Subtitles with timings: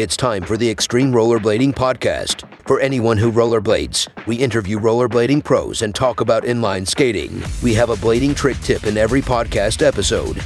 [0.00, 2.48] It's time for the Extreme Rollerblading Podcast.
[2.66, 7.42] For anyone who rollerblades, we interview rollerblading pros and talk about inline skating.
[7.62, 10.42] We have a blading trick tip in every podcast episode.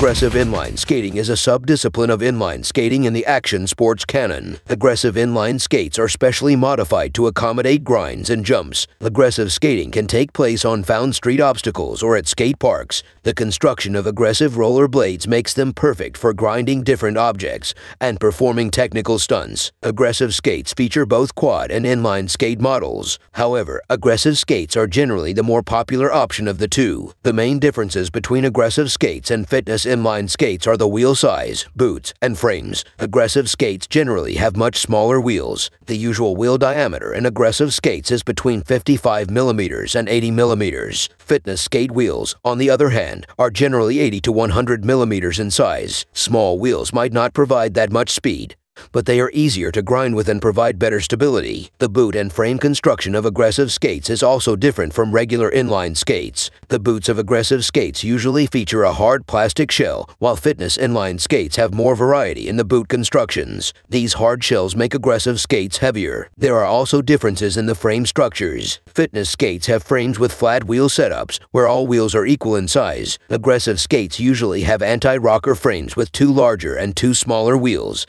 [0.00, 4.58] Aggressive inline skating is a subdiscipline of inline skating in the action sports canon.
[4.66, 8.86] Aggressive inline skates are specially modified to accommodate grinds and jumps.
[9.00, 13.02] Aggressive skating can take place on found street obstacles or at skate parks.
[13.24, 18.70] The construction of aggressive roller blades makes them perfect for grinding different objects and performing
[18.70, 19.70] technical stunts.
[19.82, 23.18] Aggressive skates feature both quad and inline skate models.
[23.32, 27.12] However, aggressive skates are generally the more popular option of the two.
[27.22, 32.14] The main differences between aggressive skates and fitness inline skates are the wheel size, boots,
[32.22, 32.84] and frames.
[32.98, 35.70] Aggressive skates generally have much smaller wheels.
[35.86, 41.08] The usual wheel diameter in aggressive skates is between 55 millimeters and 80 millimeters.
[41.18, 46.06] Fitness skate wheels, on the other hand, are generally 80 to 100 millimeters in size.
[46.12, 48.54] Small wheels might not provide that much speed,
[48.92, 51.70] but they are easier to grind with and provide better stability.
[51.78, 56.50] The boot and frame construction of aggressive skates is also different from regular inline skates.
[56.68, 61.56] The boots of aggressive skates usually feature a hard plastic shell, while fitness inline skates
[61.56, 63.72] have more variety in the boot constructions.
[63.88, 66.28] These hard shells make aggressive skates heavier.
[66.36, 68.80] There are also differences in the frame structures.
[68.86, 73.18] Fitness skates have frames with flat wheel setups, where all wheels are equal in size.
[73.28, 78.06] Aggressive skates usually have anti-rocker frames with two larger and two smaller wheels.